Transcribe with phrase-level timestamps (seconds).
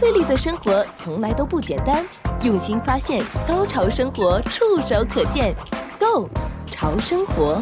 [0.00, 2.06] 费力的生活从来都不简单，
[2.44, 5.52] 用心发现，高潮生活触手可见
[5.98, 6.30] Go
[6.70, 7.60] 潮生活。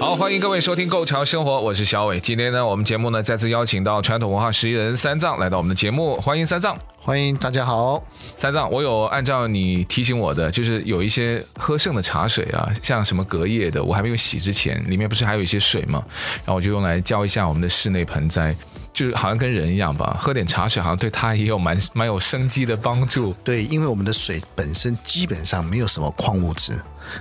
[0.00, 2.18] 好，欢迎各位收听《Go 潮生活》，我是小伟。
[2.18, 8.02] 今天呢，我们节目呢再次邀请到传统文化十一人三藏来到我们的节目，欢迎三藏，欢迎大家好。
[8.34, 16.02] 三藏，我有按照你提醒我的，就是有一些喝剩的茶水啊，像什么隔夜的，我还没有洗之前，里面不是还有一些水吗？
[16.36, 18.56] 然后我就用来浇一下我们的室内盆栽。
[18.96, 23.34] 就是好像跟人一样吧，喝点茶水好像对他也有蛮 蛮有生机的帮助。
[23.44, 26.72] 对，因为我们的水本身基本上没有什么矿物质，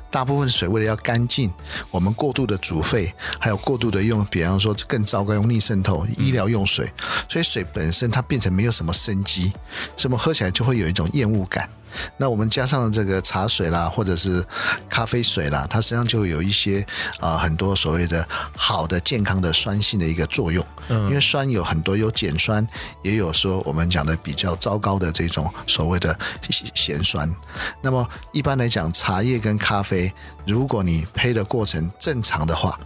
[0.10, 1.52] 大部分水为了要干净，
[1.92, 6.90] 我们过度的煮沸，还有过度的用，比方说更糟糕用逆渗透医疗用水，
[7.28, 9.52] 所以水本身它变成没有什么生机，
[9.98, 11.70] 什么喝起来就会有一种厌恶感。
[12.18, 14.46] 那我们加上这个茶水啦，或者是
[14.90, 16.82] 咖啡水啦，它实际上就有一些
[17.20, 20.66] 啊、呃、很多所谓的好的健康的酸性的一个作用。
[20.88, 22.66] 嗯，因为酸有很多有碱酸，
[23.02, 26.18] 也有说我们讲的比较糟糕的这种所谓的
[26.74, 27.30] 咸酸。
[27.82, 30.14] 那么一般来讲，茶叶跟咖啡，
[30.46, 32.80] 如果你配的过程正常的话，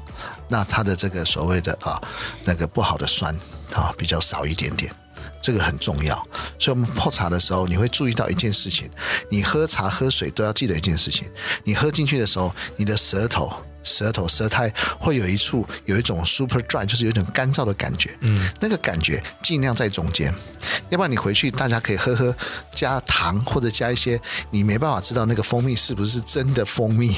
[0.47, 2.01] 那它的这个所谓的啊
[2.45, 3.33] 那个不好的酸
[3.73, 4.93] 啊比较少一点点。
[5.41, 6.15] 这个很重要，
[6.59, 8.89] 所以我们泡茶的时候，你会注意到一件事情：
[9.29, 11.29] 你喝茶喝水都要记得一件事情，
[11.63, 13.51] 你喝进去的时候，你的舌头、
[13.83, 18.15] 舌头、舌苔会有一处有一种 super dry，就是有一种干燥的感觉。
[18.21, 20.33] 嗯，那个感觉尽量在中间，
[20.89, 22.35] 要不然你回去大家可以喝喝，
[22.71, 24.19] 加糖或者加一些，
[24.51, 27.15] 你没办法知道那个蜂蜜是不是真的蜂蜜。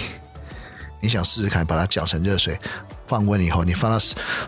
[1.04, 2.56] 你想试试看，把它搅成热水。
[3.12, 3.98] 放温以后，你放到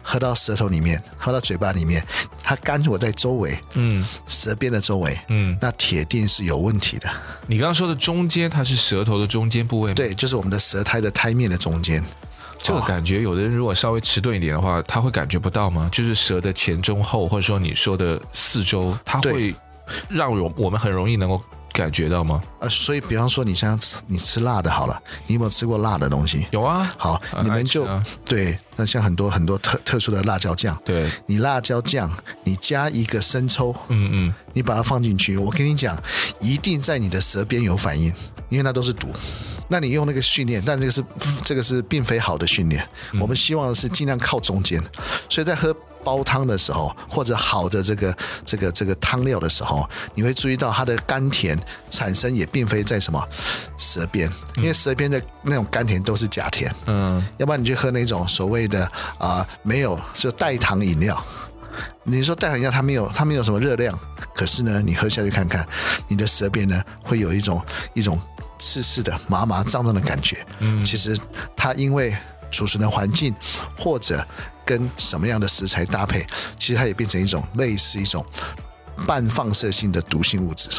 [0.02, 2.02] 喝到舌头里面，喝到嘴巴里面，
[2.42, 7.09] 它干我在周围，嗯，舌边的周围，嗯，那铁定是有问题的。
[7.45, 9.95] 你刚刚说的中间，它是舌头的中间部位吗？
[9.95, 12.02] 对，就是我们的舌苔的苔面的中间。
[12.58, 15.89] 这个感觉，有的人如果稍微迟钝一点的话，他会感觉不到吗？
[15.92, 19.53] 就是舌的前中后，或者说你说的四周，它会
[20.08, 21.44] 让我我们很容易能够。
[21.74, 22.42] 感觉到吗？
[22.60, 26.45] 呃，所以比方说，你像吃你吃辣的，好了，你有没有吃过辣的东西？
[26.52, 26.94] 有啊。
[26.98, 32.10] 好，你们就、啊、对，那像很多很多特特殊的辣椒酱，对，你辣椒酱，
[32.44, 35.98] 你加一个生抽，嗯嗯，你把它放进去，我跟你讲，
[36.39, 38.14] 一定在你的舌边有反应，
[38.50, 39.08] 因为那都是毒。
[39.67, 41.04] 那你用那个训练，但这个是
[41.42, 42.88] 这个是并非好的训练。
[43.20, 44.80] 我们希望的是尽量靠中间，
[45.28, 45.76] 所以在喝。
[46.03, 48.15] 煲汤的时候，或者好的这个
[48.45, 51.58] 这个这个汤料的时候，你会注意到它的甘甜
[51.89, 53.21] 产生也并非在什么
[53.77, 56.73] 舌边，因为舌边的那种甘甜都是假甜。
[56.86, 58.86] 嗯，要不然你就喝那种所谓的
[59.17, 61.23] 啊、呃、没有就代糖饮料。
[62.03, 63.97] 你说代糖饮料它没有它没有什么热量，
[64.35, 65.65] 可是呢，你喝下去看看，
[66.08, 68.20] 你的舌边呢会有一种一种
[68.59, 70.45] 刺刺的麻麻胀胀的感觉。
[70.59, 71.17] 嗯，其实
[71.55, 72.15] 它因为
[72.53, 73.36] 储存的环境
[73.77, 74.25] 或者。
[74.65, 76.25] 跟什么样的食材搭配，
[76.58, 78.25] 其实它也变成一种类似一种
[79.05, 80.69] 半放射性的毒性物质。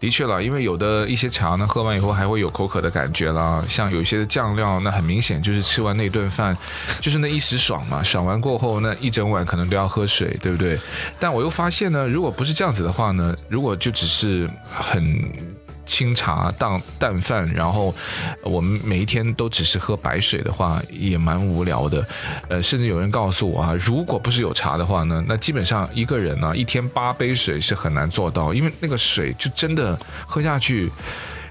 [0.00, 3.62] 的确了，因为有的一些茶呢，喝完以后还会有口渴的感觉啦。
[3.68, 6.56] 像有一些的酱料，那很明显就是吃完那顿饭，
[7.02, 10.80] 就是那一时爽嘛，爽完过后那一整晚可能都要喝水，对不对？
[11.20, 15.53] 但我又发现呢，如果不是这样子的话呢，如果就只是很。
[15.86, 17.94] 清茶当淡饭，然后
[18.42, 22.06] 我们每一天都只是喝白水的话，也蛮无聊的。
[22.48, 30.90] 呃，甚至有人告诉我啊，如果不是有茶的话呢，那基本上一个人呢，一天八杯水是很难做到，因为那个水就真的喝下去。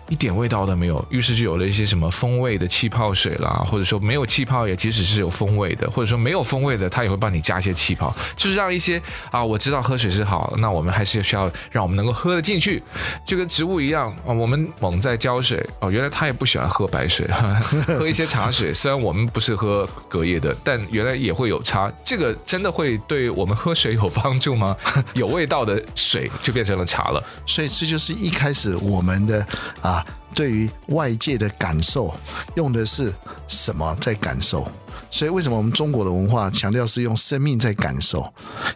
[0.09, 12.83] 一点味道都没有，于是就有了一些什么风味的气泡水啦，或者说没有气泡也即使是有风味的，或者说没有风味的，它也会帮你加一些气泡，就是让一些啊，我知道喝水是好，那我们还是需要让我们能够喝得进去，
[13.25, 17.25] 就跟植物一样啊，我们猛在浇水哦，原来它也不喜欢喝白水，
[17.97, 24.75] 喝一些茶水，虽然我们不是喝隔夜的，但原来也会有茶，这个真的会对我们喝水有帮助吗？
[25.15, 29.45] 有味道的水就变成了茶了，所以这就是一开始我们的
[29.81, 30.02] 啊。
[30.33, 32.13] 对于外界的感受，
[32.55, 33.13] 用的是
[33.47, 34.67] 什么在感受？
[35.09, 38.21] 所以为什么我们中国的文化强调是用生命在感受？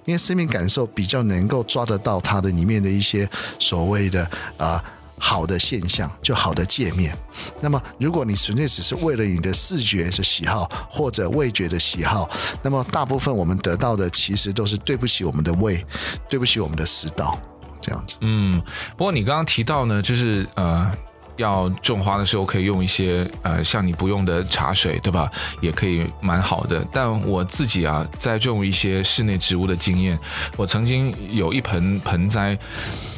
[0.05, 3.27] 因为生命感受比较能够抓得到它的里面的一些
[3.57, 4.83] 所谓的啊、
[5.17, 7.17] 好的现象，就好的界面。
[7.59, 12.29] 那么如果你纯粹只是为了你的视觉的喜好或者味觉的喜好，
[12.61, 15.83] 那么大部分我们得到的其实都是对不起我们的胃，
[16.29, 17.39] 对不起我们的食道。
[17.79, 18.59] 这样子，嗯，
[18.97, 20.91] 不过你刚刚提到呢，就是呃，
[21.37, 25.31] 要种花的时候可以用一些呃，像你不用的茶水，对吧？
[25.61, 26.85] 也可以蛮好的。
[26.91, 30.19] 但我自己啊，在种一些室内植物的经验，
[30.55, 32.57] 我曾经有一盆盆栽，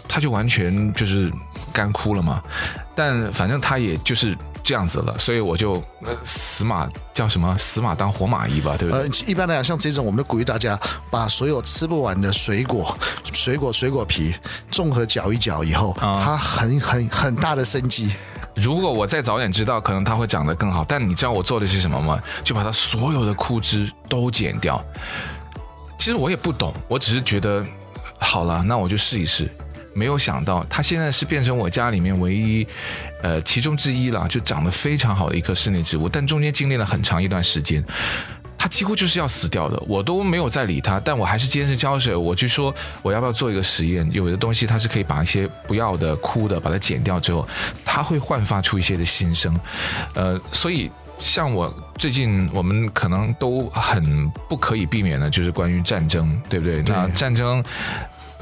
[0.07, 1.31] 它就完全就是
[1.73, 2.41] 干枯了嘛。
[2.93, 4.37] 但反正它也就是。
[4.69, 9.01] 这样子了，所以我就、呃、死马叫什么死马当活马医吧，对不对？
[9.01, 10.79] 呃，一般来讲，像这种，我们都鼓励大家
[11.09, 12.95] 把所有吃不完的水果、
[13.33, 14.35] 水果、水果皮
[14.69, 18.11] 综合搅一搅以后，嗯、它很很很大的生机。
[18.53, 20.85] 如果我再早点知道，可能它会长得更好。
[20.87, 22.21] 但你知道我做的是什么吗？
[22.43, 24.79] 就把它所有的枯枝都剪掉。
[25.97, 27.65] 其实我也不懂，我只是觉得
[28.19, 29.51] 好了，那我就试一试。
[29.99, 32.65] 没有想到，它现在是变成我家里面唯一，
[33.21, 36.07] 呃，其中之一了，就长得非常好的一棵室内植物。
[36.07, 37.83] 但中间经历了很长一段时间，
[38.57, 41.01] 它几乎就是要死掉的，我都没有再理它。
[41.01, 42.15] 但我还是坚持浇水。
[42.15, 44.09] 我就说，我要不要做一个实验？
[44.13, 47.45] 有的东西它是可以把一些不要的枯的把它剪掉之后，
[47.83, 49.53] 它会焕发出一些的新生。
[50.13, 56.81] 呃，所以像我最近，我们可能都很不可以避免的，就是关于战争，对不对？
[56.81, 56.95] 对。
[56.95, 57.61] 那战争。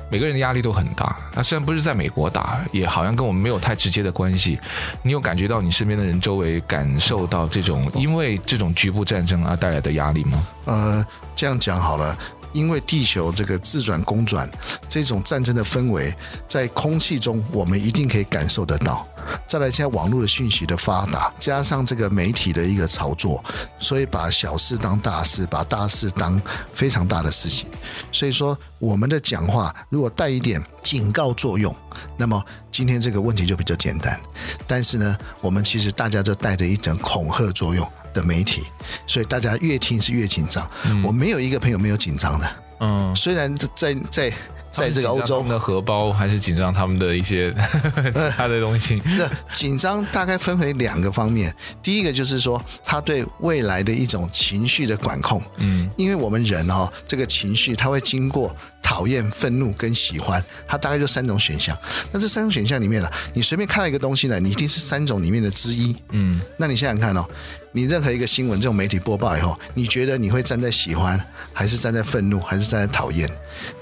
[0.10, 1.18] 每个人的压力都很大。
[1.36, 4.58] 那虽然不是在美国打，也好像跟我们没有太直接的关系。
[5.02, 10.48] 你有感觉到你身边的人周围感受到这种因为这种局部战争而带来的压力吗？
[10.66, 11.06] 呃，
[11.36, 12.18] 这样讲好了，
[12.54, 14.50] 因为地球这个自转公转
[14.88, 16.14] 这种战争的氛围，
[16.48, 19.06] 在空气中我们一定可以感受得到。
[19.48, 23.44] 再来，现在网络的讯息的发达，加上这个媒体的一个炒作，
[23.80, 26.42] 所以把小事当大事，把大事当
[26.74, 27.70] 非常大的事情。
[28.12, 31.76] 所以说，我们的讲话如果带一点警告作用，
[32.18, 34.20] 那么今天这个问题就比较简单。
[34.66, 38.64] 但是呢，我们其实大家都带着一种恐吓作用的媒体，
[39.06, 40.70] 所以大家越听是越紧张。
[40.86, 42.56] 嗯、我没有一个朋友没有紧张的。
[42.80, 44.34] 嗯，虽然在在。
[44.78, 47.54] 在这个欧洲的荷包还是紧张他们的一些
[48.14, 49.02] 其他的东西。
[49.06, 55.42] 那紧张大概分为两个方面，第一个就是说他对未来的一种情绪的管控。
[55.58, 58.56] 嗯，因为我们人哦，这个情绪它会经过。
[58.88, 61.78] 讨厌、愤怒跟喜欢，它大概就三种选项。
[62.10, 65.94] 那这三种选项里面呢，你随便看到一个东西呢，你一定是三种里面的之一。
[66.12, 67.28] 嗯，那你想想看哦，
[67.74, 73.30] 你任何一个新闻这种媒体播报以后，你觉得你会站在喜欢，还是站在愤怒，还是站在讨厌？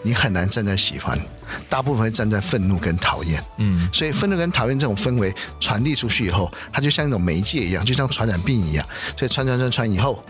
[0.01, 1.15] 你很难站在喜欢，
[1.69, 3.45] 大部分会站在愤怒跟讨厌。
[3.59, 8.83] 嗯，所以愤怒跟讨厌这种氛围传递出去以后，它就像一种媒介一样，就像传染病一样，
[9.15, 10.25] 所以传传传传以后。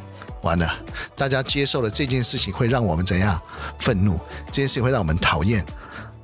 [0.45, 0.75] 完了，
[1.17, 3.41] 大家接受了这件事情会让我们怎样
[3.79, 4.19] 愤怒？
[4.45, 5.65] 这件事情会让我们讨厌，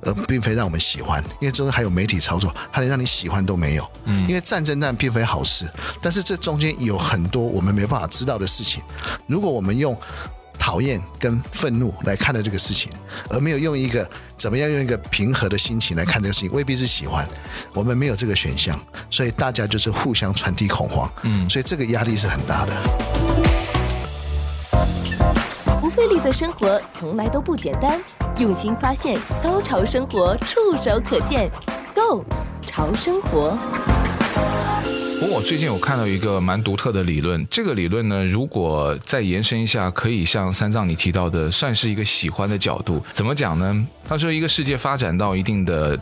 [0.00, 1.20] 而并非让我们喜欢。
[1.40, 3.90] 因为中间还有媒体操作，它连让你喜欢都没有。
[4.04, 5.68] 嗯，因为战争战并非好事，
[6.00, 8.80] 但是这中间有很多我们没办法知道的事情。
[9.26, 9.98] 如果我们用
[10.56, 12.92] 讨厌跟愤怒来看待这个事情，
[13.28, 14.08] 而没有用一个
[14.38, 17.28] 怎么样用一个平和的心情来看这个事情，未必是喜欢。
[17.74, 18.80] 我们没有这个选项，
[19.10, 21.10] 所以大家就是互相传递恐慌。
[21.22, 23.61] 嗯，所以这个压力是很大的。
[25.94, 28.00] 费力的生活从来都不简单，
[28.38, 31.50] 用心发现，高潮生活触手可见
[31.94, 32.24] Go
[32.66, 33.54] 潮生活。
[35.22, 43.00] 不过我最近有看到一个蛮独特的理论，这个理论呢，如果再延伸一下，可以像三藏你提到的，算是一个喜欢的角度。
[43.12, 43.86] 怎么讲呢？
[44.04, 45.96] 他说，一个世界发展到一定的。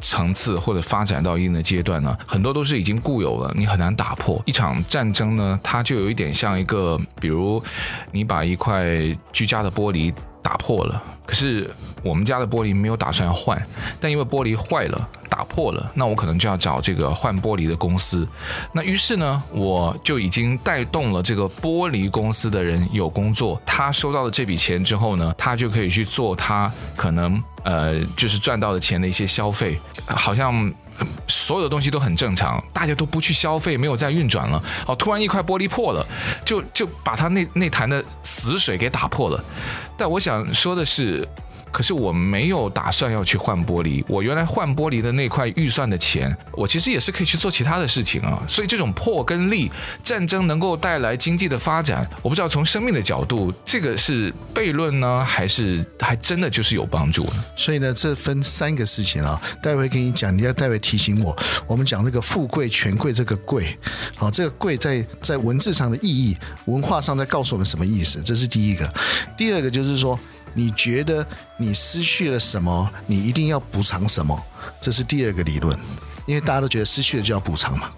[0.00, 4.42] 层次或者发展到一定的阶段呢，很多都是已经固有了，你很难打破。
[4.44, 7.62] 一场战争呢，它就有一点像一个，比如
[8.10, 8.84] 你把一块
[9.32, 10.12] 居家的玻璃
[10.42, 11.70] 打破了，可是
[12.02, 13.60] 我们家的玻璃没有打算要换，
[14.00, 15.08] 但因为玻璃坏了。
[15.26, 18.24] 打破了，那我可能就要找这个换玻璃的公司。
[18.70, 23.60] 那于是呢，我就已经带动了这个玻璃公司的人有工作。
[23.66, 29.76] 他收到了这笔钱之后呢，他就可以去做他可能呃就是赚到的钱的一些消费。
[30.06, 30.72] 好像
[31.26, 34.62] 所有的东西都很正常，大家都不去消费，没有再运转了。
[34.86, 36.06] 哦，突然一块玻璃破了，
[36.44, 39.44] 就就把他那那潭的死水给打破了。
[39.96, 41.13] 但我想说的是。
[41.72, 48.40] 可是我没有打算要去换玻璃，我原来换玻璃的那块预算的钱，我其实也是可以去做其他的事情啊。
[48.46, 49.68] 所以这种破跟立，
[50.00, 57.44] 战争能够带来经济的发展，我不知道从生命的角度，这个是悖论呢，还是还真的就是有帮助呢？
[57.56, 59.42] 所以呢，这分三个事情啊。
[59.60, 63.76] 待会跟你讲，你要待会提醒我，我们讲这个富贵权贵这个贵，
[64.14, 68.22] 好，这个贵在在文字上的意义，文化上在告诉我们什么意思？
[68.22, 68.88] 这是第一个。
[69.36, 70.16] 第二个就是说。
[70.54, 71.26] 你觉得
[71.58, 72.90] 你失去了什么？
[73.06, 74.40] 你一定要补偿什么？
[74.80, 75.78] 这是第二个理论，
[76.26, 77.90] 因为大家都觉得失去了就要补偿嘛，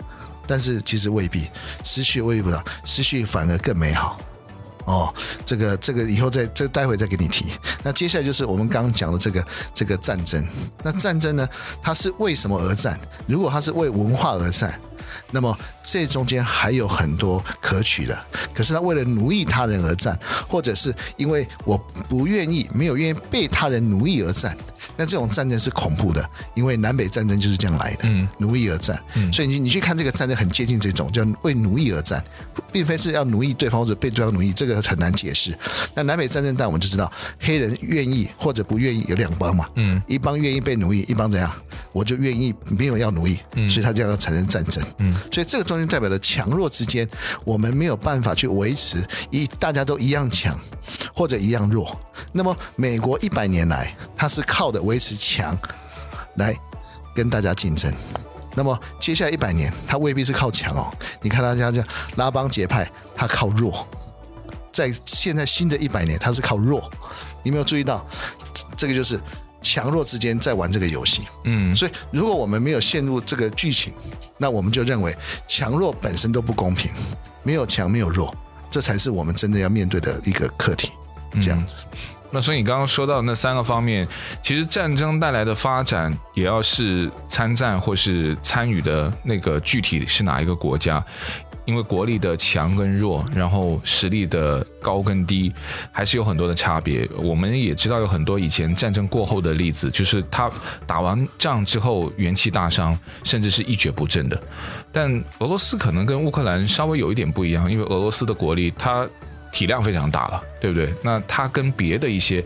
[0.47, 1.49] 但是其实未必，
[1.85, 4.19] 失去未必补偿，失去反而更美好。
[4.87, 5.13] 哦，
[5.45, 7.47] 这个这个以后再这待会再给你提。
[7.83, 9.45] 那接下来就是我们刚刚讲的这个
[9.75, 10.47] 这个战争。
[10.83, 11.49] 那战争呢？
[11.83, 12.99] 它是为什么而战？
[13.27, 14.81] 如果它是为文化而战？
[15.31, 20.19] 那么这中间还有很多可取的，可是他为了奴役他人而战，
[20.49, 21.77] 或者是因为我
[22.09, 24.57] 不愿意、没有愿意被他人奴役而战，
[24.97, 28.99] 那这种战争是恐怖的，因为南北战争就是这样来的，嗯，奴役而战。
[29.15, 32.23] 嗯，所以你你去看这个战争很接近这种叫为奴役而战，
[32.73, 35.57] 并非是要奴役对方或者被对方奴役，这个很难解释。
[35.95, 37.11] 那南北战争，但我们就知道
[37.41, 41.51] 黑人愿意或者不愿意有两帮嘛，嗯，一帮愿意被奴役，一帮怎样？
[41.93, 47.09] 我就愿意没有要奴役，嗯，所以他就要产生战争，嗯，所以这个中间代表了强弱之间，
[47.45, 50.59] 我们没有办法去维持一大家都一样强
[51.15, 51.99] 或者一样弱。
[52.33, 55.59] 那么美国一百年来，它是靠的维持强
[56.37, 56.55] 来
[57.15, 57.93] 跟大家竞争。
[58.55, 60.91] 那么接下来一百年，它未必是靠强哦。
[61.21, 63.87] 你看大家这样拉帮结派，它靠弱。
[64.73, 66.91] 在现在新的一百年，它是靠弱。
[67.43, 68.07] 你没有注意到，
[68.77, 69.21] 这个就是
[69.61, 71.27] 强弱之间在玩这个游戏。
[71.45, 73.93] 嗯，所以如果我们没有陷入这个剧情，
[74.39, 75.15] 那我们就认为
[75.47, 76.91] 强弱本身都不公平，
[77.43, 78.35] 没有强没有弱，
[78.71, 80.93] 这才是我们真的要面对的一个课题。
[81.41, 81.75] 这样子。
[81.93, 81.99] 嗯
[82.37, 84.07] 那所以你刚刚说到那三个方面，
[84.43, 91.03] 其实战争带来的发展，也要是参战或是参与的那个具体是哪一个国家，
[91.65, 95.51] 因为国力的强跟弱，然后实力的高跟低，
[95.91, 97.09] 还是有很多的差别。
[97.17, 100.51] 我们也知道有很多以前战争过后的例子，就是他
[100.87, 104.39] 打完仗之后元气大伤，甚至是一蹶不振的。
[104.93, 109.09] 但俄罗斯可能跟乌克兰稍微有一点不一样，因为俄罗斯的国力它。
[109.57, 110.93] 体量非常大了，对不对？
[111.03, 112.45] 那它跟别的一些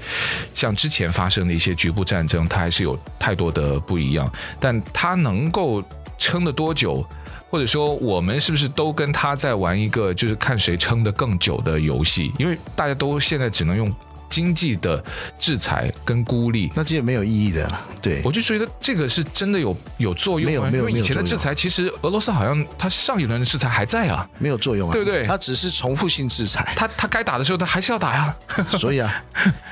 [0.55, 4.33] 像之前发生的一些局部战争，它还是有太多的不一样。
[4.61, 5.83] 但它能够
[6.17, 7.05] 撑得多久，
[7.50, 12.33] 或者说我们是不是都跟他在玩一个就是看谁撑得更久的游戏？
[12.38, 13.93] 因为大家都现在只能用。
[14.30, 15.04] 经济的
[15.38, 17.70] 制裁跟孤立，那这也没有意义的。
[18.00, 20.49] 对，我就觉得这个是真的有有作用。
[20.49, 25.26] 没有没有，因为以前的制裁，其实俄罗斯好像他上一轮的制裁还在啊，没有作用啊，对不对？
[25.26, 28.34] 他只是重复性制裁，他他该打的时候他还是要打呀。
[28.78, 29.22] 所以啊，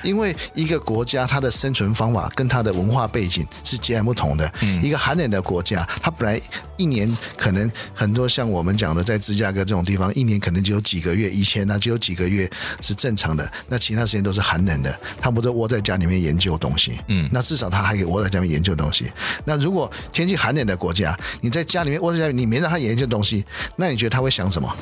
[0.02, 4.52] 因为一个国家它的生存方法跟它的文化背景是截然不同的。
[4.60, 6.40] 嗯，一个寒冷的国家，它本来
[6.76, 12.50] 一年可能很多像我们讲的，在芝加哥这种地方，一年可能只有几个月，以前呢只有几个月
[12.82, 14.42] 是正常的，那其他时间都是。
[14.48, 16.98] 寒冷的，他不是窝在家里面研究东西。
[17.08, 19.12] 嗯，那至少他还可以窝在家里面研究东西。
[19.44, 23.44] 那如果天气寒冷的国家，你在家里面窝在家里，你没让他研究东西，
[23.76, 24.74] 那你觉得他会想什么？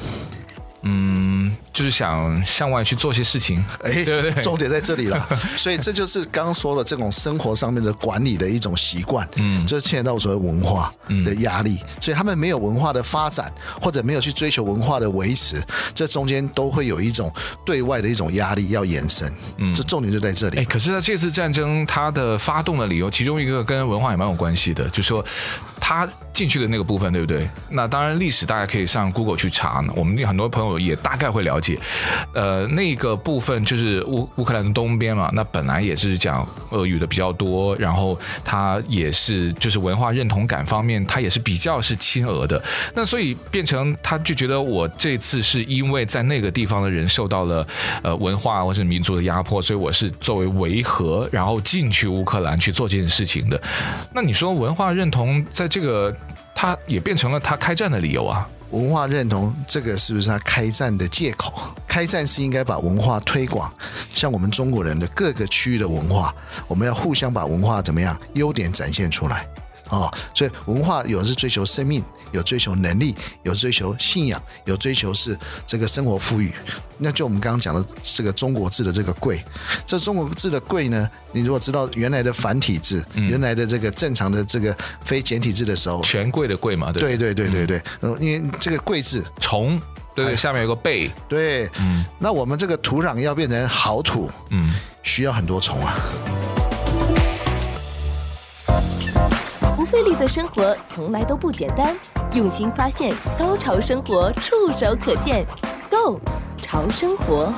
[0.89, 5.29] 嗯，就是想向外去做些事情，哎， 对对对，重点在这里了。
[5.59, 10.93] 所以这就是刚刚说的这种生活上面的管理的一种习惯，嗯，这牵扯到所谓文化
[11.25, 11.81] 的压力。
[11.83, 13.53] 嗯，所以他们没有文化的发展，
[13.83, 15.61] 或者没有去追求文化的维持，
[15.93, 17.33] 这中间都会有一种
[17.65, 19.29] 对外的一种压力要延伸。
[19.57, 20.59] 嗯，这重点就在这里。
[20.61, 25.25] 哎，可是呢，这次战争它的发动的理由，其中一个跟文化也蛮有关系的，就是说
[25.81, 27.49] 他进去的那个部分，对不对？
[27.71, 29.93] 那当然历史大家可以上 Google 去查呢。
[29.97, 30.76] 我们有很多朋友。
[30.79, 31.79] 也大概会了解，
[32.33, 42.63] 呃，那个部分就是乌乌克兰的东边嘛，那本来也是讲俄语的比较多，然后他也是就是文化认同感方面，他也是比较是亲俄的，
[42.95, 47.67] 那所以变成他就觉得我这次是因为在那个地方的人受到了
[48.03, 53.61] 呃文化或者民族的压迫，所以我是作为维和，然后进去乌克兰去做这件事情的。
[54.13, 56.15] 那你说文化认同在这个，
[56.55, 58.49] 他也变成了他开战的理由啊？
[58.77, 61.75] 文化认同这个是不是他开战的借口？
[61.89, 63.73] 开战是应该把文化推广，
[64.13, 66.35] 像我们中国人的各个区域的文化，
[66.69, 69.49] 我们要互相把文化怎么样优点展现出来。
[69.89, 72.03] 哦，所以文化有的是追求生命，
[72.33, 76.53] 有追求能力，有追求信仰，有追求是这个生活富裕。
[76.99, 79.45] 那就我们刚刚讲的这个中国字的这个贵，
[79.87, 87.35] 这中国字的贵呢，你如果知道原来的繁体字，嗯、原来的这个正常的这个非简体字的时候，权贵的贵嘛，对对？
[87.35, 89.79] 对对对对，嗯，因为这个贵字虫，
[90.15, 95.95] 对对，下面有个贝，对，嗯，那我们这个土壤要变成好土，嗯，需要很多虫啊。
[99.87, 101.97] 费力的生活从来都不简单，
[102.35, 105.47] 用心发现，高潮生活触手可见。
[105.89, 106.21] Go
[106.61, 107.53] 潮生活，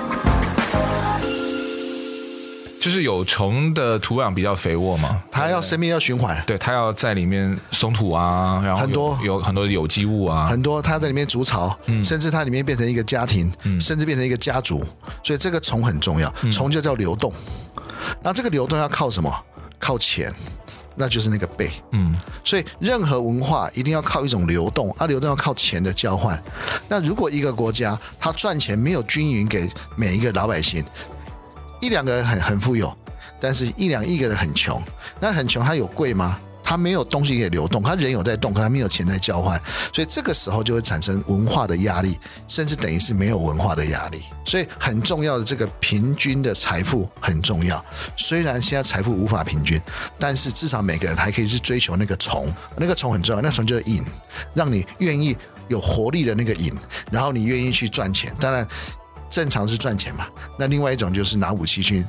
[2.78, 9.18] 就是有虫的土壤比较肥沃嘛，它要生命要循环，对，它要在里面松土啊，然后很多。
[9.24, 14.84] 有很多有机物啊，很多它在里面筑巢，嗯，甚至它里面变成一个家庭，嗯，甚至变成一个家族，
[15.24, 17.32] 所以这个虫很重要，虫就叫流动，
[18.22, 19.32] 那这个流动要靠什么？
[19.78, 20.30] 靠钱。
[20.98, 22.12] 那就是那个贝，嗯，
[22.44, 26.42] 所以任何文化一定要靠一种流动，而、啊、流动要靠钱的交换。
[26.88, 30.84] 那如果一个国家它赚钱没有均匀给每一个老百姓，
[31.80, 32.92] 一两个人很很富有，
[33.40, 34.82] 但是一两亿个人很穷，
[35.20, 36.38] 那很穷他有贵吗？
[36.68, 39.58] 他没有东西可以流动，他人有在动，可他没有钱在交换，
[39.90, 44.22] 所以这个时候就会产生文化的压力，甚至等于是没有文化的压力。
[44.44, 47.82] 所以很重要的这个平均的财富很重要。
[48.18, 49.80] 虽然现在财富无法平均，
[50.18, 52.46] 但是至少每个人还可以去追求那个虫，
[52.76, 54.04] 那个虫很重要，那个虫就是瘾，
[54.52, 55.34] 让你愿意
[55.68, 56.70] 有活力的那个瘾，
[57.10, 58.30] 然后你愿意去赚钱。
[58.38, 58.68] 当然。
[59.30, 60.26] 正常是赚钱嘛，
[60.58, 62.04] 那另外一种就是拿武器去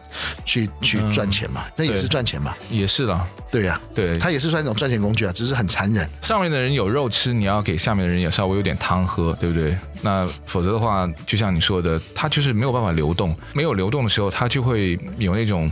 [0.46, 6.10] 去去赚钱嘛，那、嗯、也是赚钱嘛，也是啦，对呀、啊，对，它也是算一种赚钱工具啊，只是很残忍。
[6.22, 9.78] 上面的人有肉吃，你要给下面的人也稍微有点汤喝，对不对？
[10.02, 15.70] 那否则的话，就像你说的，它就是没有办法流动，没有流动的时候，它就会有那种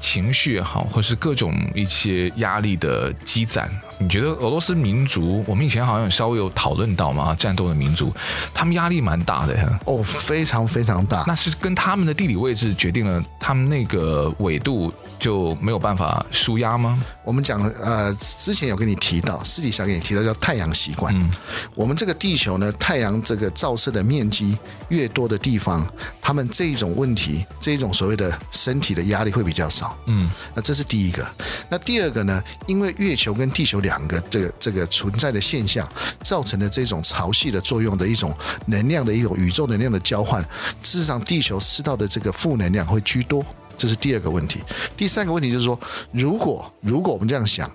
[0.00, 3.70] 情绪也好，或是各种一些压力的积攒。
[3.98, 8.12] 你觉得俄罗斯民族，我们以前好像稍微有讨论到嘛，战斗的民族，
[8.52, 9.80] 他们压力蛮大的呀。
[9.86, 11.24] 哦，非常非常大。
[11.26, 17.02] 那是跟他们的地理位置决定了他们那个纬度就没有办法舒压吗？
[17.24, 21.14] 我们讲呃，之前有跟你提到，私底下跟你提到叫太阳习惯。
[21.14, 21.30] 嗯，
[21.74, 24.58] 我们这个地球呢，太阳这个照射的面积
[24.88, 25.86] 越多的地方，
[26.20, 29.96] 他们这一种问题，这一种所谓的身体的压力会比较少。
[30.06, 31.24] 嗯，那这是第一个。
[31.68, 32.42] 那第二个呢？
[32.66, 35.86] 因为月球跟地球两两个这个这个存在的现象，
[36.22, 38.34] 造成的这种潮汐的作用的一种
[38.66, 40.42] 能量的一种宇宙能量的交换，
[40.80, 43.44] 事实上地球吃到的这个负能量会居多。
[43.76, 44.60] 这是第二个问题，
[44.96, 45.78] 第三个问题就是说，
[46.12, 47.70] 如果如果我们这样想，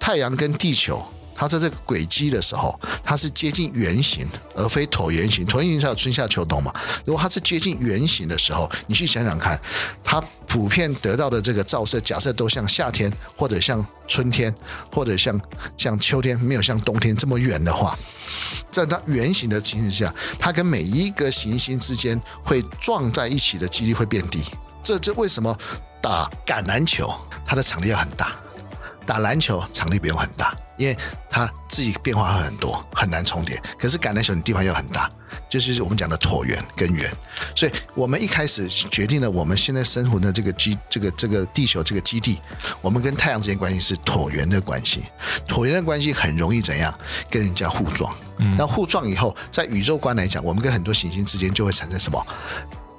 [0.00, 1.04] 太阳跟地球
[1.38, 4.26] 它在这个轨迹的时候，它是接近圆形
[4.56, 6.74] 而非椭圆形，椭圆形才有春夏秋冬嘛。
[7.04, 9.58] 如果它是接近圆形的时候，你去想想看，
[10.02, 14.52] 它普遍得到的这个照射，假设都像夏天或者像春天
[14.92, 15.40] 或者像
[15.76, 17.96] 像秋天，没有像冬天这么远的话，
[18.68, 24.42] 在它圆形的情形下，它跟每一个行星之间会撞在一起的几率会变低。
[24.82, 25.56] 这这为什么
[26.02, 27.14] 打橄榄球，
[27.46, 28.26] 它的场地要很大；
[29.06, 30.96] 打篮球场地不用很大，因为
[31.28, 33.60] 它自己变化会很多，很难重叠。
[33.78, 35.10] 可是橄榄球你地方又很大，
[35.50, 37.12] 就是我们讲的椭圆跟圆。
[37.54, 42.40] 所以我们一开始决定了我们现在生活的这个基，这个这个地球这个基地，
[42.80, 45.02] 我们跟太阳之间关系是椭圆的关系。
[45.46, 46.92] 椭圆的关系很容易怎样
[47.28, 48.14] 跟人家互撞？
[48.38, 52.24] 嗯，那互撞以后，在宇宙观来讲，我们跟很多行星之间就会产生什么？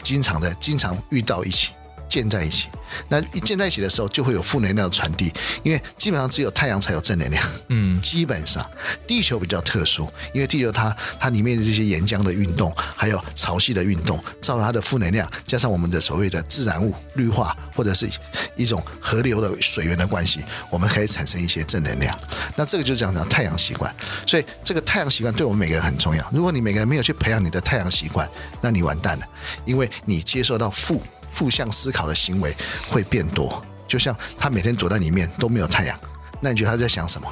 [0.03, 1.71] 经常的，经常遇到一起。
[2.09, 2.67] 建在一起，
[3.07, 5.31] 那一建在一起的时候，就会有负能量的传递，
[5.63, 7.41] 因为基本上只有太阳才有正能量。
[7.67, 8.67] 嗯，基本上
[9.07, 18.09] 地球比较特殊，因为地球它它里面的这些岩浆的运动，还有潮汐的运动，造成它的负能量，加上我们的所谓的自然物绿化，或者是
[18.55, 22.17] 一种河流的水源的关系，我们可以产生一些正能量。
[22.55, 23.93] 那这个就讲讲太阳习惯，
[24.25, 26.27] 所以这个太阳习惯对我们每个人很重要。
[26.33, 28.27] 如果你每个人没有去培养你的太阳习惯，
[28.61, 29.25] 那你完蛋了，
[29.65, 31.01] 因为你接受到负。
[31.31, 32.55] 负向思考的行为
[32.89, 35.99] 会变多，就像他每天躲在里面都没有太阳，
[36.41, 37.27] 那你觉得他在想什么？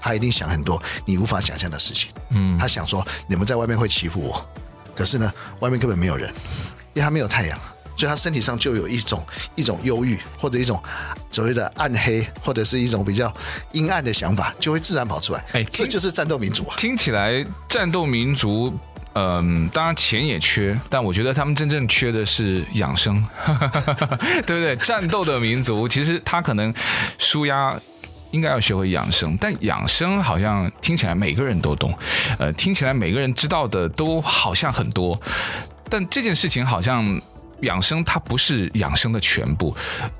[0.00, 2.10] 他一定想很多你无法想象的事情。
[2.30, 4.44] 嗯，他想说你们在外面会欺负我，
[4.96, 6.28] 可是呢，外面根本没有人，
[6.92, 7.56] 因为他没有太阳，
[7.96, 10.82] 所以他身体上就有一种一种忧郁或者一种
[11.30, 13.32] 所谓的暗黑或者是一种比较
[13.70, 15.44] 阴暗的想法，就会自然跑出来。
[15.52, 16.74] 哎，这就是战斗民族啊！
[16.76, 18.76] 听起来战斗民族。
[19.14, 23.14] 嗯，当然钱也缺，但我觉得他们真正缺的是养生，
[24.46, 24.74] 对不对？
[24.76, 26.72] 战斗的民族其实他可能
[27.18, 27.78] 舒压
[28.30, 31.94] 应该要学会养生，但养生好像听起来每个人都懂，
[32.38, 35.20] 呃，听起来每个人知道的都好像很多，
[35.90, 37.20] 但这件事情好像
[37.60, 39.76] 养生它不是养生的全部。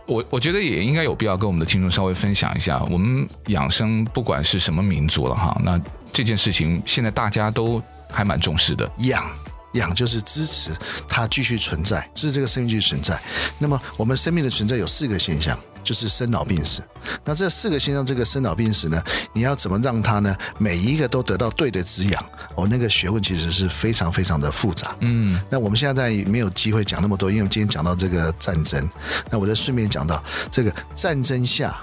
[0.06, 5.80] 我我觉得也应该有必要跟我们的听众稍微分享一下，我们养生不管是什么民族了哈，那
[6.12, 7.82] 这件事情现在大家都。
[8.12, 9.24] 还蛮重视的，养
[9.72, 10.70] 养就是支持
[11.08, 13.20] 它继续存在，支持这个生命继续存在。
[13.58, 16.82] 那么我们生命的存在有四个现象，就是生老病死。
[17.24, 20.36] 那这四个现象，这个生老病死呢，你要怎么让它呢？
[20.58, 22.22] 每一个都得到对的滋养？
[22.54, 24.94] 哦，那个学问其实是非常非常的复杂。
[25.00, 28.86] 嗯，那我们现在没有机会讲那么多，因为我们今天讲到这个战争，
[29.30, 31.74] 那我就顺便讲到这个战争下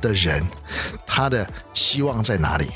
[0.00, 0.44] 的人，
[1.06, 2.66] 他的希望在哪里？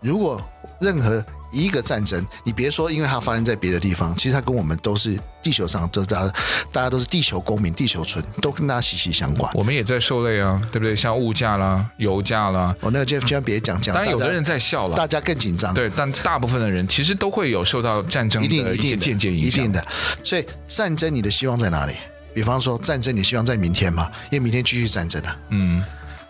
[0.00, 0.40] 如果
[0.80, 6.32] 任何一个战争，你别说，因为它发生在别的地方，其实它跟我们都是地球上，都是大家，
[6.72, 9.50] 大家都是地球公民、地球村，都跟大家息息相关。
[9.54, 10.94] 我们也在受累啊，对不对？
[10.96, 13.94] 像物价啦、油价啦，哦，那个就千万别讲讲。
[13.94, 15.72] 当然，有的人在笑了，大家更紧张。
[15.72, 19.46] 对，但大部分的人其实都会有受到战争的一些间接影响。
[19.46, 19.84] 一定的。
[20.22, 21.94] 所以战争，你的希望在哪里？
[22.34, 24.10] 比方说战争，你希望在明天吗？
[24.30, 25.36] 因为明天继续战争啊。
[25.50, 25.82] 嗯。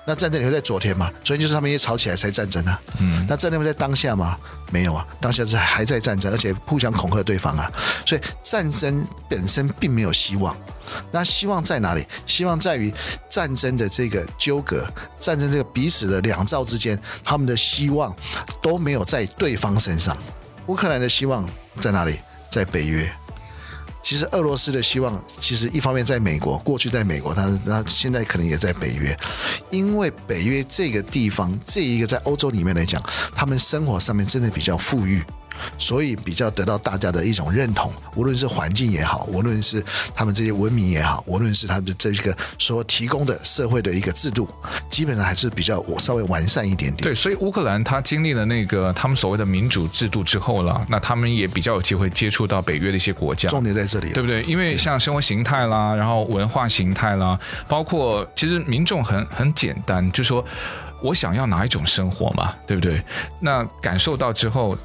[0.06, 1.10] 那战争也会在昨天嘛？
[1.24, 2.80] 昨天就是他们一吵起来才战争啊。
[2.98, 4.36] 嗯，那战争会在当下吗？
[4.70, 7.70] 没有啊，当下是还在战争，而且互相恐吓对方啊。
[8.04, 10.56] 所以战争本身并没有希望，
[11.10, 12.06] 那希望在哪里？
[12.26, 12.92] 希望在于
[13.30, 14.86] 战争的这个纠葛，
[15.18, 18.14] 战争这个彼此的两造之间，他们的希望
[18.60, 20.16] 都没有在对方身上。
[20.66, 21.48] 乌克兰的希望
[21.80, 22.18] 在哪里？
[22.50, 23.10] 在北约。
[24.04, 29.18] 其实俄罗斯的希望，其实一方面在美国，过去在美国，他他现在可能也在北约，
[29.70, 33.02] 因为北约这个地方，这一个在欧洲里面来讲，
[33.34, 35.22] 他们生活上面真的比较富裕。
[35.78, 39.82] 所以比较得到大家的一种认同，无论是环境也好，无论是
[40.14, 44.48] 他们这些文明也好，无论是他们这个所提供的社会的一个制度，
[44.88, 47.02] 基本上还是比较我稍微完善一点点。
[47.02, 53.48] 对，所以乌克兰他经历了那个他们所谓的民主制度之后了，那他们也比较有机会接触到北约的一些国家。
[53.48, 54.42] 重点在这里，对不对？
[54.44, 57.38] 因为像生活形态啦，然后文化形态啦，
[57.68, 60.44] 包括其实民众很很简单，就是说
[61.02, 63.02] 我想要哪一种生活嘛，对不对？
[63.40, 64.76] 那感受到之后。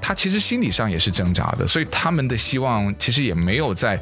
[0.00, 4.00] 他其实心理上也是挣扎的，所以他们的希望其实也没有在，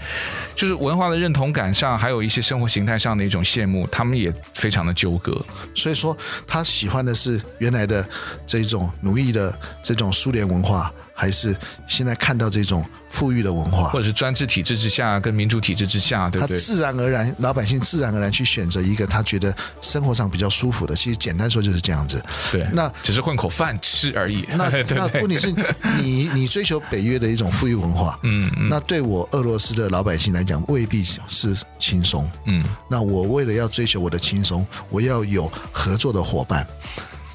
[0.54, 5.44] 就是文化的认同感上，还有一些生活形态上的一种羡慕，他们也非常的纠葛。
[5.74, 8.06] 所以说，他喜欢的是原来的
[8.46, 10.92] 这种奴役的这种苏联文化。
[11.16, 11.56] 还是
[11.88, 16.56] 现在看到这种富裕的文化，或者是专制体制之下跟民主体制之下，对不对？
[16.56, 20.94] 他自然而然，老百姓自然而然去选择一个他觉得生活上比较舒服的。
[20.94, 22.22] 其实简单说就是这样子。
[22.52, 24.46] 对，那只是混口饭吃而已。
[24.56, 25.50] 那 那问题是
[25.96, 32.30] 你 你追求北约的一种富裕文化，嗯嗯，那对我俄罗斯的老百姓来讲未必是轻松。
[32.44, 36.66] 嗯，那我为了要追求我的轻松，我要有合作的伙伴，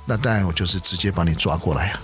[0.06, 2.02] 那当然我就是直接把你抓过来啊。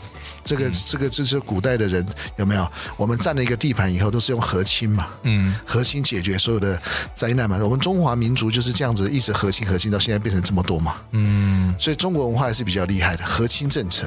[0.47, 2.05] 这个这个就是古代的人
[2.37, 2.65] 有没有？
[2.95, 6.81] 我们占了一个地盘以后，都是用和亲嘛，嗯，和亲解决所有的
[7.13, 7.57] 灾难嘛。
[7.61, 11.75] 我们中华民族就是这样子，一直和亲和亲到现在变成这么多嘛，嗯。
[11.77, 14.05] 所以中国文化还是比较厉害的，和亲政策。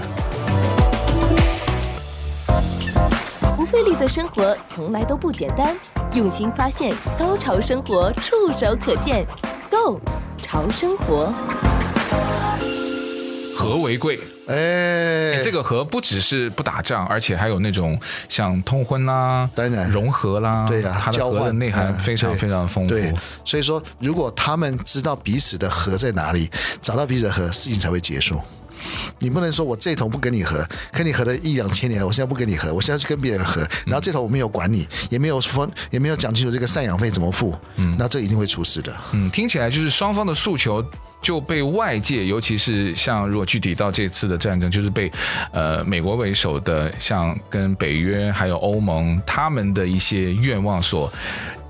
[3.56, 5.76] 不费力的生活从来都不简单，
[6.14, 9.26] 用心发现，高潮生活触手可见
[9.70, 10.00] ，Go
[10.42, 11.32] 潮生活。
[13.70, 17.96] 和为贵，哎，这个和不只是不打仗，而且还有那种
[18.28, 22.90] 像通婚啦，当然融合啦，对呀、啊，它的和的内涵非常非常丰富。
[22.90, 26.50] 对，所以说，如果他们知道彼此的和在哪里，
[26.82, 28.40] 找到彼此的和，事情才会结束。
[29.20, 38.92] 你不能说我这头不跟你合，跟你合了一两千年了，我现在不跟你合，我现在去跟别人合，然后这头我没有管你，也没有分，也没有讲清楚这个赡养费怎么付，嗯，那这一定会出事的。
[39.12, 40.84] 嗯，听起来就是双方的诉求。
[41.20, 45.10] 就被外界，尤其是像如果具体到这次的战争，就是被
[45.52, 51.12] 呃美国为首的，像跟北约还有欧盟他们的一些愿望所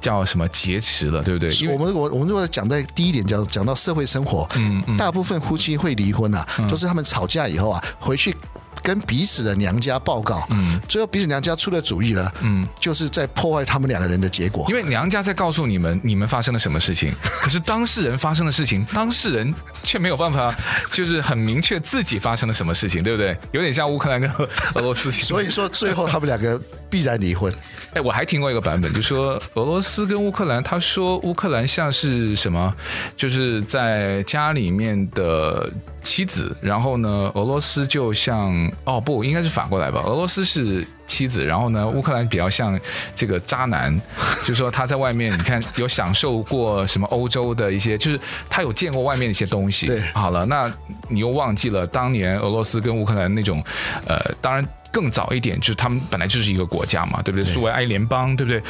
[0.01, 1.51] 叫什么劫持了，对不对？
[1.55, 8.35] 因为我们我我们如果讲在第一点讲讲到社会生活，嗯，嗯，大部分夫妻会离婚啊，都是他们吵架以后啊回去。
[8.83, 14.67] 跟彼此的娘家报告，嗯，最后彼此娘家出的主意了，嗯，就是在破坏他们两个人的结果。
[14.69, 20.55] 因为娘家在告诉你们你们发生了什么事情， 可是当事人发生的事情，当事人却没有办法，
[20.91, 23.37] 就是很明确自己发生了什么事情，对不对？
[23.53, 24.31] 有点像乌克兰跟
[24.75, 25.11] 俄罗斯。
[25.11, 26.61] 所以说最后他们两个
[26.91, 27.53] 必然离婚。
[27.95, 32.75] 哎，我还听过一个版本，就说俄罗斯跟乌克兰，他说乌克兰像是什么，
[33.17, 35.71] 就是在家里面的。
[36.03, 38.51] 妻子，然后呢，俄罗斯就像
[38.85, 40.01] 哦不，应该是反过来吧。
[40.07, 42.81] 俄罗斯是妻子，然后呢，乌克兰比较像
[43.15, 44.01] 这个渣男，
[44.47, 49.85] 就说他在外面，你看有享受过什么欧洲的一些，就是他有见过外面的一些东西。
[49.85, 50.73] 对，好了，那
[51.07, 53.63] 你又忘记了当年俄罗斯跟乌克兰那种，
[54.07, 54.67] 呃，当然。
[54.93, 57.45] 更早一点，就是他们本来就是一个国家嘛，对不对？
[57.45, 58.63] 苏维埃联邦，对不对？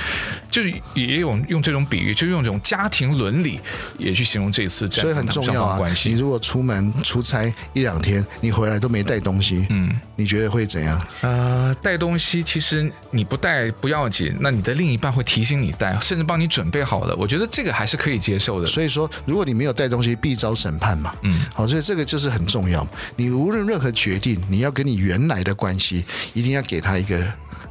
[0.51, 3.61] 就是也有用这种比喻，就用这种家庭伦理
[3.99, 5.79] 也去形容这次战争，所以很重要啊。
[5.79, 6.11] 关系。
[6.11, 11.01] 你如果出门出差一两天，你回来都没带东西，嗯，你觉得会怎样？
[11.23, 17.15] 呃，带东西其实你不带不要紧，那你的另一半会提醒你带，甚至帮你准备好了。
[17.17, 18.67] 我觉得这个还是可以接受的。
[18.67, 21.15] 所以说，如果你没有带东西，必遭审判嘛。
[21.23, 22.87] 嗯，好，所以这个就是很重要。
[23.17, 26.05] 你无论任何决定，你要跟你原来的关系。
[26.33, 27.19] 一定要给他一个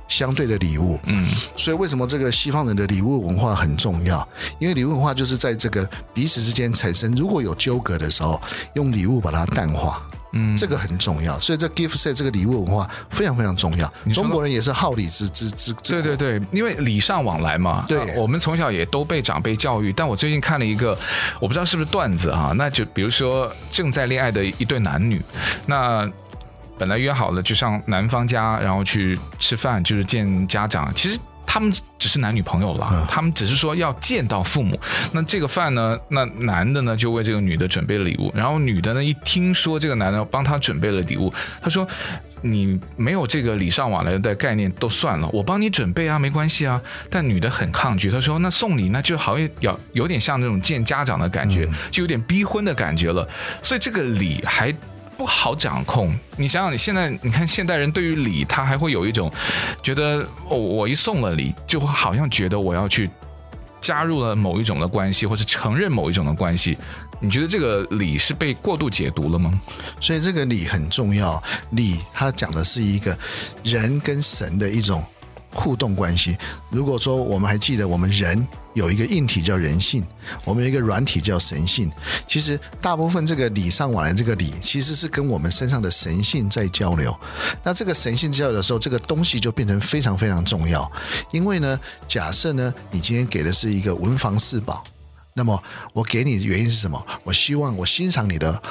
[0.08, 4.28] 相对的礼物，嗯，所以为什么这个西方人的礼物文化很重要？
[4.58, 8.42] 因为礼物文化就是在这个彼此之间产生，如果有纠葛的时候，
[8.74, 10.02] 用礼物把它淡化，
[10.34, 11.40] 嗯，这个很重要。
[11.40, 13.88] 所以这 gift set 这个礼物文化非常非常重要。
[14.12, 17.86] 中国人也是好礼之之之，对对对，因为礼尚往来嘛。
[17.88, 19.94] 对，我们从小也都被长辈教育。
[19.94, 20.98] 但我最近看了一个，
[21.40, 25.22] 我不知道是不是段子哈，那就比如说正在恋爱的一对男女，
[25.68, 26.12] 那。
[26.80, 30.92] 本来约好了就上男方家，然后去吃饭，就是见家长。
[30.96, 34.80] 其实他们只是男女朋友了，嗯、他们只是说要见到父母。
[35.12, 41.88] 那这个饭呢，那男的呢就为这个女的准备了礼物，然后女的呢一听说这个男的帮她准备了礼物，她说
[42.42, 53.28] ：“你没有这个礼尚往来的概念都算了，我帮你准备啊，没关系啊。”但女的很抗拒，她说：“那送礼那就好像有有点像那种见家长的感觉，就有点逼婚的感觉了。
[53.62, 54.74] 所以这个礼还。”
[55.20, 56.16] 不好掌控。
[56.38, 59.30] 你想想，你现在你看现代人对于礼，他还会有一种
[59.84, 63.10] 觉得，哦，我一送了礼，就好像觉得我要去
[63.82, 66.78] 加入了某一种的关系，或是承认某一种的关系。
[67.20, 69.52] 你觉得这个礼是被过度解读了吗？
[70.00, 71.44] 所以这个礼很重要。
[71.72, 73.18] 礼它讲的是一个
[73.62, 75.04] 人跟神的一种
[75.54, 76.38] 互动关系。
[76.70, 78.48] 如果说我们还记得我们人。
[78.76, 80.02] 有一个硬体叫人性，
[80.46, 81.92] 我们有一个软体叫神性。
[82.28, 87.14] 其实大部分这个礼尚往来，这个礼其实是跟我们身上的神性在交流。
[87.64, 90.90] 那这个神性交流的时候，这个东西就变成非常非常重要。
[91.32, 94.82] 因为呢，假设呢，你今天给的是一个文房四宝，
[95.34, 97.06] 那么我给你的原因是什么？
[97.24, 98.62] 我希望我欣赏你的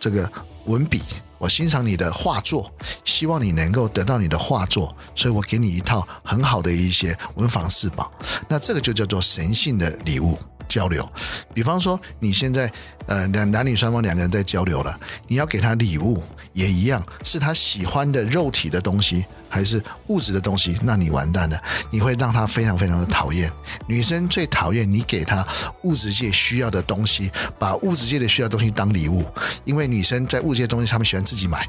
[0.00, 0.28] 这个
[0.68, 1.02] 文笔。
[1.38, 2.68] 我欣赏你的画作，
[3.04, 8.12] 希望你能够得到你的画作，所以我给你一套很好的一些文房四宝。
[8.48, 10.36] 那这个就叫做神性的礼物
[10.68, 11.06] 交流。
[11.52, 12.70] 比方说，你现在
[13.06, 16.22] 呃两男女双方两个人在交流了，你要给他礼物。
[16.54, 20.76] 也一样，是他喜欢的肉体的东西，还是物质的东西？
[20.82, 23.48] 那你完蛋了，你会让他非常非常的讨厌。
[23.86, 25.46] 女生最讨厌你给她
[25.82, 29.24] 物质界需要的东西，把物质界的需要的东西当礼物，
[29.64, 31.64] 因为女生在物质界的东西，她们喜欢自己买。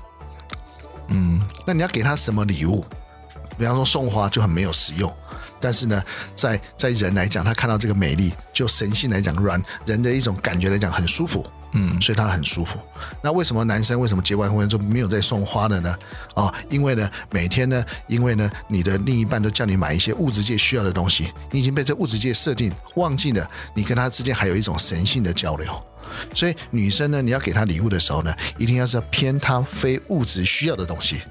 [1.09, 2.83] 嗯，那你要给她什么礼物？
[3.59, 5.13] 比方说送花就很没有实用，
[5.59, 6.01] 但是呢，
[6.35, 11.45] 在在人来讲，他看到这个美丽，就神性来讲，软人的一种感觉来讲，很舒服。
[11.73, 12.79] 嗯，所以他很舒服。
[13.21, 15.95] 那为什么男生为什么结完婚就没有再送花的呢？
[16.33, 25.83] 哦，因为呢，每天呢，因为呢，你的另一半都叫你买一些物质界需要的东西，你已经被这物质界设定，忘记了你跟他之间还有一种神性的交流。
[26.33, 31.21] 所以女生呢，你要给她礼物的时候呢，一定要是要偏她非物质需要的东西，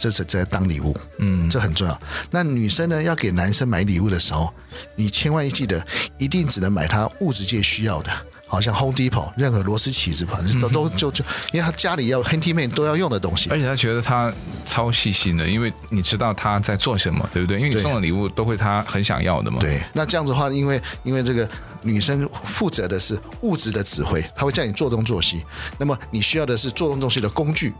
[0.00, 0.96] 这是在当礼物。
[1.18, 2.00] 嗯，这很重要。
[2.30, 4.52] 那女生呢，要给男生买礼物的时候，
[4.96, 5.86] 你千万记得，
[6.16, 8.10] 一定只能买他物质界需要的。
[8.46, 14.32] 好像 Home Depot 任何螺丝起子反正都都就就，因为他家里要 handyman 都要用的东西，而且他觉得他
[14.66, 17.58] 超细心的，因为你知道他在做什么，对不对？
[17.60, 19.60] 因为你送的礼物都会他很想要的嘛。
[19.60, 21.48] 对，那这样子的话，因为因为这个
[21.82, 25.44] 女生负责的是物质的指挥，她会叫你做东做西，
[25.78, 27.72] 那么你需要的是做东做西的工具。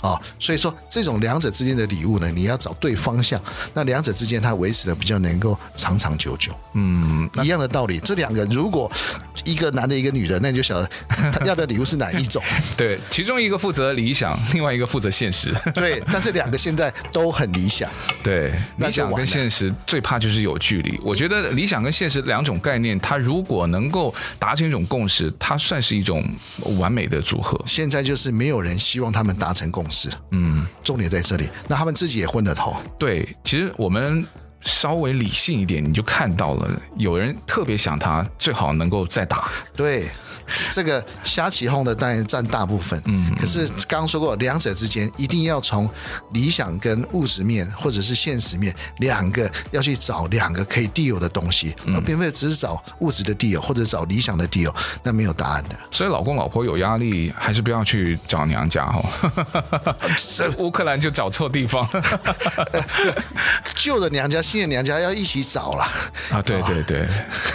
[0.00, 3.40] 啊、哦，所以说这种两者之间的礼物呢，你要找对方向，
[3.74, 6.52] 那两者之间它维持的比较能够长长久久。
[6.74, 8.90] 嗯，一样的道理，这两个如果
[9.44, 10.88] 一个男的，一个女的，那你就晓得
[11.32, 12.42] 他要的礼物是哪一种。
[12.76, 15.52] 对，其中一个负责理想，另外一个负责现实。
[15.74, 17.90] 对，但是两个现在都很理想。
[18.22, 21.00] 对，理想跟现实最怕就是有距离。
[21.02, 26.24] 我觉得理想跟现实两种概念，它如果能够达成一种共识，它算是一种
[26.76, 27.60] 完美的组合。
[27.66, 30.08] 现在就是没有人希望他们达成共识。
[30.10, 31.50] 是，嗯，重点在这里。
[31.66, 32.76] 那他们自己也昏了头。
[32.98, 34.24] 对，其实我们
[34.60, 39.48] 稍微理性一点，你就看到了，有人特别想他，最好能够再打。
[39.74, 40.08] 对。
[40.70, 45.86] 这个瞎起哄的当然占大部分，嗯，可是刚刚说过，两者之间一定要从
[46.32, 55.76] 理想跟物质面，或者是现实面，两个要去找两个可以 deal 的东西，而并非只是找物质的 deal 或者找理想的 deal，那没有答案的。
[55.90, 59.04] 所以老公老婆有压力，还是不要去找娘家哦。
[60.34, 61.86] 这乌克兰就找错地方，
[63.76, 65.82] 旧的娘家、新的娘家要一起找了
[66.30, 66.42] 啊！
[66.42, 67.08] 对对对，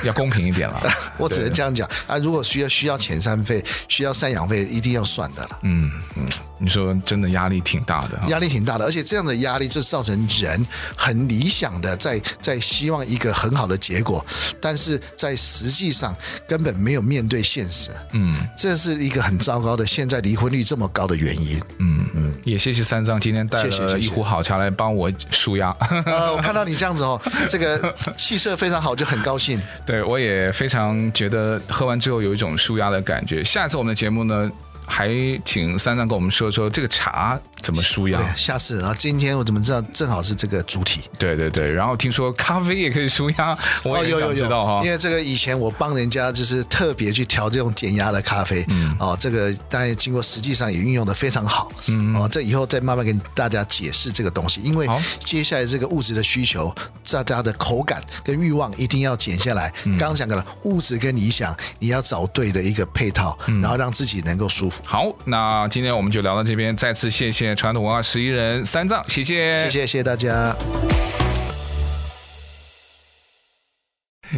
[0.03, 0.81] 要公平一点了。
[1.17, 2.69] 我只能这样讲啊，如果需要。
[2.73, 5.59] 需要遣散费，需要赡养费，一定要算的了。
[5.61, 6.27] 嗯嗯，
[6.59, 14.25] 你说真的压力挺大的，压力挺大的，而且这样的压力就造成人很理想的在在希望一个很好的结果，
[14.59, 16.13] 但是在实际上
[16.47, 17.91] 根本没有面对现实。
[18.13, 21.61] 嗯，这是一个很糟糕的，现在离婚率这么高的原因。
[21.79, 25.69] 嗯嗯，也谢谢三藏今天带了一壶好茶来帮我舒压。
[26.05, 27.17] 呃，我看到你这样子哦，
[27.47, 29.57] 这个气色非常好，就很高兴。
[29.85, 32.73] 对，我也非常觉得喝完之后有一种舒。
[32.73, 33.43] 压的感觉。
[33.43, 34.51] 下次我们的节目呢，
[34.85, 35.09] 还
[35.45, 38.19] 请三藏跟我们说说这个茶怎么舒压。
[38.35, 41.01] 下次啊，今天我怎么知道正好是这个主题？
[41.17, 44.81] 对对对，然后听说咖啡也可以舒压，我也想知道哈。
[44.83, 54.85] 因为这个以前我帮人家就是特别去调这种减压的咖啡，嗯，哦，这个当然经过实际上也运用的非常好，嗯，哦，这以后再慢慢跟大家解释这个东西，因为
[55.19, 56.73] 接下来这个物质的需求，
[57.09, 59.71] 大家的口感跟欲望一定要减下来。
[59.83, 64.81] 刚刚讲过了，物质跟理想，你要找对的一个配套，然后让自己能够舒服。
[64.83, 70.55] 好，那今天我们就聊到这边，再次谢谢传统文化十一人三藏，谢谢，谢谢，谢谢大家。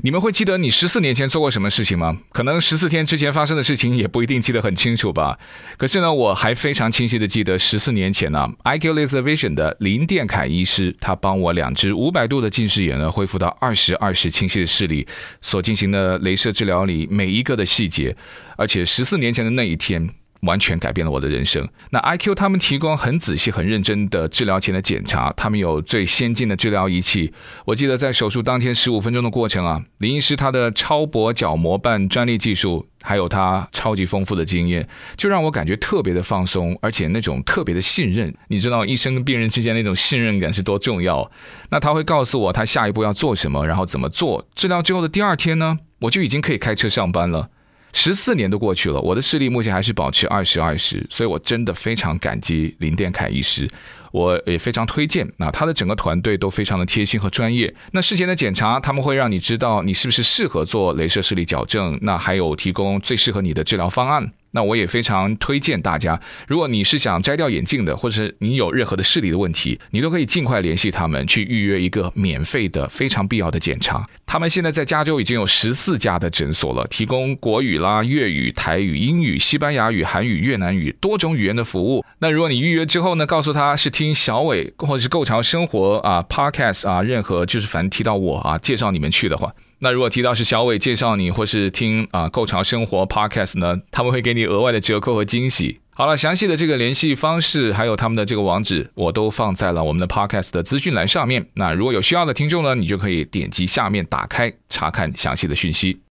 [0.03, 2.17] 你们会记得你十四年前做过什么事情吗？
[2.33, 5.39] 可能十四天之前发生的事情也不一定记得很清楚吧。
[5.77, 15.07] 可是呢，我还非常清晰的记得十四年前呢、啊、，IQ Laser Vision 的林殿凯医师，他帮我两只五百度的近视眼呢恢复到二十二十清晰的视力，
[15.41, 18.13] 所进行的镭射治疗里每一个的细节，
[18.57, 20.09] 而且十四年前的那一天。
[20.45, 21.67] 完全改变了我的人生。
[21.89, 27.33] 那 IQ 他们提供很仔细、很认真的治疗前的检查，他们有最先进的治疗仪器。
[27.65, 38.33] 我记得在手术当天十五分钟的过程啊，林医师他的超薄角膜瓣专利技术，还有他超级丰富的经验，就让我感觉特别的放松，而且那种特别的信任。
[38.47, 41.29] 你知道医生跟病人之间那种信任感是多重要？
[41.69, 44.47] 那他会告诉我他下一步要做什么，然后怎么做。
[44.55, 47.49] 治疗之后的第二天呢，我就已经可以开车上班了。
[47.97, 53.65] 十四年都过去了，我的视力目前还是保持二十二十，所以我真的非常感激林殿凯医师，
[54.11, 55.25] 我也非常推荐。
[55.37, 57.73] 那他的整个团队都非常的贴心和专业。
[57.93, 64.29] 那事前的检查，他们会让你知道你是不是适合做镭射视力矫正，那还有提供最适合你的治疗方案。
[64.55, 74.07] 那我也非常推荐大家，如果你是想摘掉眼镜的，或者是你有任何的视力的问题，你都可以尽快联系他们去预约一个免费的、非常必要的检查。
[74.25, 82.05] 他们现在在加州已经有十四家的诊所了，提供国语啦、粤语、台语、英语、西班牙语、韩语、越南语多种语言的服务。
[82.19, 89.53] 那如果你预约之后呢，告诉他是听小伟或者是构潮生活啊、Podcast 啊，任何就是反正提到我啊，介绍你们去的话。
[89.79, 95.79] 那如果提到是小伟介绍你，或是听啊购潮生活 Podcast 呢，他们会给你额外的折扣和惊喜。
[95.97, 101.47] 好了，详细的这个联系方式，还有他们的这个网址，我都放在了我们的 Podcast 的资讯栏上面。
[101.53, 105.99] 那如果有需要的听众呢，你就可以点击下面打开查看详细的讯息。